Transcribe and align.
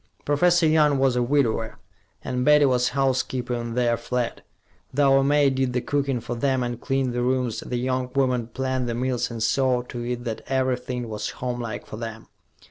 Professor 0.25 0.65
Young 0.65 0.97
was 0.97 1.15
a 1.15 1.21
widower, 1.21 1.77
and 2.23 2.43
Betty 2.43 2.65
was 2.65 2.89
housekeeper 2.89 3.53
in 3.53 3.75
their 3.75 3.95
flat; 3.97 4.41
though 4.91 5.19
a 5.19 5.23
maid 5.23 5.53
did 5.53 5.73
the 5.73 5.81
cooking 5.81 6.19
for 6.19 6.33
them 6.33 6.63
and 6.63 6.81
cleaned 6.81 7.13
the 7.13 7.21
rooms, 7.21 7.59
the 7.59 7.77
young 7.77 8.09
woman 8.15 8.47
planned 8.47 8.89
the 8.89 8.95
meals 8.95 9.29
and 9.29 9.43
saw 9.43 9.83
to 9.83 10.03
it 10.03 10.23
that 10.23 10.41
everything 10.47 11.07
was 11.07 11.29
homelike 11.29 11.85
for 11.85 11.97
them. 11.97 12.27